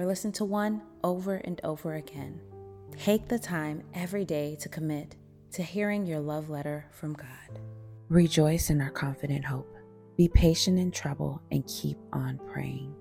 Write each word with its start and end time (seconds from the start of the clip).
or 0.00 0.06
listen 0.06 0.32
to 0.32 0.46
one 0.46 0.80
over 1.04 1.34
and 1.34 1.60
over 1.62 1.96
again. 1.96 2.40
Take 2.96 3.28
the 3.28 3.38
time 3.38 3.82
every 3.92 4.24
day 4.24 4.56
to 4.60 4.68
commit 4.70 5.16
to 5.52 5.62
hearing 5.62 6.06
your 6.06 6.20
love 6.20 6.48
letter 6.48 6.86
from 6.90 7.12
God. 7.12 7.60
Rejoice 8.08 8.70
in 8.70 8.80
our 8.80 8.90
confident 8.90 9.44
hope. 9.44 9.76
Be 10.16 10.26
patient 10.28 10.78
in 10.78 10.90
trouble 10.90 11.42
and 11.50 11.66
keep 11.66 11.98
on 12.14 12.40
praying. 12.50 12.94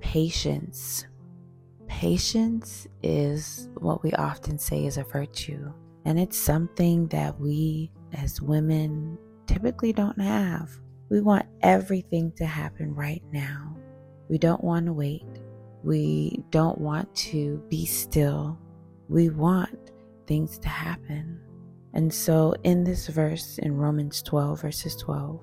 Patience. 0.00 1.06
Patience 1.88 2.86
is 3.02 3.68
what 3.78 4.04
we 4.04 4.12
often 4.12 4.56
say 4.56 4.86
is 4.86 4.96
a 4.96 5.02
virtue, 5.02 5.72
and 6.04 6.20
it's 6.20 6.38
something 6.38 7.08
that 7.08 7.40
we 7.40 7.90
as 8.12 8.40
women 8.40 9.18
typically 9.46 9.92
don't 9.92 10.20
have. 10.20 10.70
We 11.10 11.20
want 11.20 11.46
everything 11.62 12.30
to 12.36 12.46
happen 12.46 12.94
right 12.94 13.24
now. 13.32 13.76
We 14.28 14.38
don't 14.38 14.62
want 14.62 14.86
to 14.86 14.92
wait. 14.92 15.24
We 15.84 16.42
don't 16.48 16.78
want 16.78 17.14
to 17.16 17.62
be 17.68 17.84
still. 17.84 18.58
We 19.10 19.28
want 19.28 19.92
things 20.26 20.58
to 20.60 20.68
happen. 20.68 21.38
And 21.92 22.12
so, 22.12 22.54
in 22.64 22.84
this 22.84 23.06
verse 23.08 23.58
in 23.58 23.76
Romans 23.76 24.22
12, 24.22 24.62
verses 24.62 24.96
12, 24.96 25.40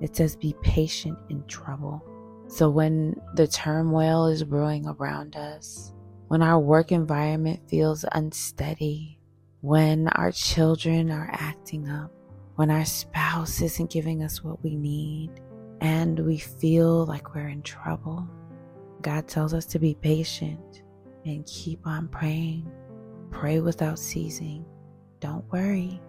it 0.00 0.16
says, 0.16 0.36
Be 0.36 0.54
patient 0.62 1.18
in 1.30 1.44
trouble. 1.48 2.00
So, 2.46 2.70
when 2.70 3.20
the 3.34 3.48
turmoil 3.48 4.28
is 4.28 4.44
brewing 4.44 4.86
around 4.86 5.34
us, 5.34 5.92
when 6.28 6.42
our 6.42 6.60
work 6.60 6.92
environment 6.92 7.60
feels 7.68 8.04
unsteady, 8.12 9.18
when 9.62 10.06
our 10.08 10.30
children 10.30 11.10
are 11.10 11.28
acting 11.32 11.88
up, 11.88 12.12
when 12.54 12.70
our 12.70 12.84
spouse 12.84 13.60
isn't 13.60 13.90
giving 13.90 14.22
us 14.22 14.44
what 14.44 14.62
we 14.62 14.76
need, 14.76 15.30
and 15.80 16.20
we 16.20 16.38
feel 16.38 17.04
like 17.04 17.34
we're 17.34 17.48
in 17.48 17.62
trouble, 17.62 18.28
God 19.02 19.26
tells 19.26 19.52
us 19.52 19.66
to 19.66 19.78
be 19.78 19.94
patient 19.94 20.82
and 21.24 21.44
keep 21.46 21.86
on 21.86 22.08
praying. 22.08 22.70
Pray 23.30 23.60
without 23.60 23.98
ceasing. 23.98 24.64
Don't 25.20 25.44
worry. 25.52 26.00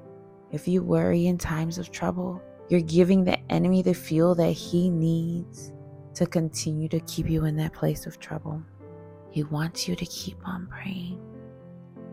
If 0.52 0.68
you 0.68 0.84
worry 0.84 1.28
in 1.28 1.38
times 1.38 1.78
of 1.78 1.92
trouble, 1.92 2.42
you're 2.70 2.82
giving 2.82 3.24
the 3.24 3.40
enemy 3.52 3.82
the 3.82 3.94
fuel 3.94 4.36
that 4.36 4.52
he 4.52 4.90
needs 4.90 5.74
to 6.14 6.26
continue 6.26 6.88
to 6.90 7.00
keep 7.02 7.30
you 7.30 7.46
in 7.46 7.56
that 7.58 7.74
place 7.74 8.06
of 8.06 8.20
trouble. 8.20 8.62
He 9.32 9.44
wants 9.44 9.88
you 9.88 9.96
to 9.96 10.06
keep 10.06 10.38
on 10.48 10.68
praying. 10.68 11.20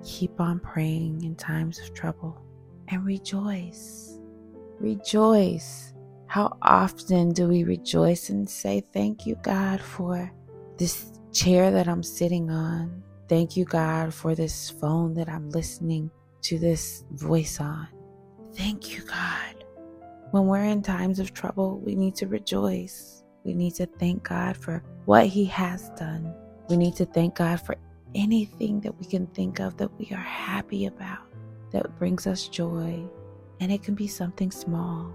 Keep 0.02 0.40
on 0.40 0.58
praying 0.58 1.22
in 1.22 1.36
times 1.36 1.78
of 1.78 1.92
trouble 1.92 2.40
and 2.88 3.04
rejoice. 3.04 4.18
Rejoice. 4.78 5.92
How 6.26 6.56
often 6.62 7.32
do 7.32 7.48
we 7.48 7.64
rejoice 7.64 8.30
and 8.30 8.48
say, 8.48 8.80
Thank 8.80 9.26
you, 9.26 9.36
God, 9.42 9.80
for 9.80 10.32
this 10.80 11.12
chair 11.30 11.70
that 11.70 11.86
I'm 11.86 12.02
sitting 12.02 12.50
on. 12.50 13.02
Thank 13.28 13.54
you, 13.54 13.66
God, 13.66 14.14
for 14.14 14.34
this 14.34 14.70
phone 14.70 15.12
that 15.14 15.28
I'm 15.28 15.50
listening 15.50 16.10
to 16.42 16.58
this 16.58 17.04
voice 17.12 17.60
on. 17.60 17.86
Thank 18.54 18.96
you, 18.96 19.04
God. 19.04 19.64
When 20.30 20.46
we're 20.46 20.64
in 20.64 20.80
times 20.80 21.18
of 21.18 21.34
trouble, 21.34 21.78
we 21.80 21.94
need 21.94 22.14
to 22.16 22.26
rejoice. 22.26 23.22
We 23.44 23.52
need 23.52 23.74
to 23.74 23.84
thank 23.84 24.24
God 24.24 24.56
for 24.56 24.82
what 25.04 25.26
He 25.26 25.44
has 25.44 25.90
done. 25.90 26.34
We 26.70 26.78
need 26.78 26.96
to 26.96 27.04
thank 27.04 27.34
God 27.34 27.60
for 27.60 27.76
anything 28.14 28.80
that 28.80 28.98
we 28.98 29.04
can 29.04 29.26
think 29.28 29.60
of 29.60 29.76
that 29.76 29.96
we 29.98 30.08
are 30.12 30.16
happy 30.16 30.86
about, 30.86 31.26
that 31.72 31.98
brings 31.98 32.26
us 32.26 32.48
joy. 32.48 33.04
And 33.60 33.70
it 33.70 33.82
can 33.82 33.94
be 33.94 34.08
something 34.08 34.50
small, 34.50 35.12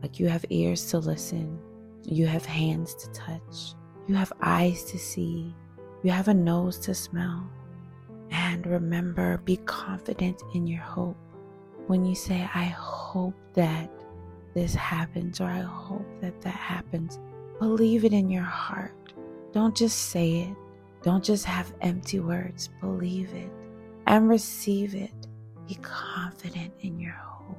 like 0.00 0.18
you 0.18 0.28
have 0.28 0.46
ears 0.48 0.86
to 0.86 0.98
listen, 0.98 1.58
you 2.02 2.26
have 2.26 2.46
hands 2.46 2.94
to 2.94 3.10
touch, 3.10 3.74
you 4.06 4.14
have 4.14 4.32
eyes 4.40 4.84
to 4.84 4.98
see. 4.98 5.54
You 6.02 6.10
have 6.10 6.28
a 6.28 6.34
nose 6.34 6.78
to 6.80 6.94
smell. 6.94 7.48
And 8.30 8.66
remember, 8.66 9.38
be 9.38 9.58
confident 9.58 10.42
in 10.54 10.66
your 10.66 10.80
hope. 10.80 11.16
When 11.86 12.04
you 12.04 12.14
say, 12.14 12.48
I 12.54 12.64
hope 12.64 13.34
that 13.54 13.90
this 14.54 14.74
happens, 14.74 15.40
or 15.40 15.46
I 15.46 15.60
hope 15.60 16.06
that 16.20 16.40
that 16.42 16.54
happens, 16.54 17.18
believe 17.58 18.04
it 18.04 18.12
in 18.12 18.30
your 18.30 18.42
heart. 18.42 19.12
Don't 19.52 19.76
just 19.76 20.10
say 20.10 20.40
it. 20.42 20.56
Don't 21.02 21.24
just 21.24 21.44
have 21.44 21.74
empty 21.80 22.20
words. 22.20 22.70
Believe 22.80 23.32
it 23.34 23.50
and 24.06 24.28
receive 24.28 24.94
it. 24.94 25.12
Be 25.68 25.76
confident 25.76 26.72
in 26.80 26.98
your 26.98 27.12
hope. 27.12 27.58